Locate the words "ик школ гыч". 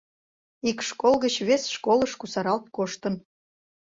0.69-1.35